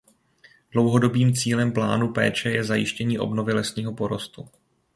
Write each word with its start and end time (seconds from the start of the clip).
Dlouhodobým 0.71 1.33
cílem 1.35 1.71
plánu 1.71 2.13
péče 2.13 2.49
je 2.51 2.63
zajištění 2.63 3.19
obnovy 3.19 3.53
lesního 3.53 3.93
porostu. 3.93 4.49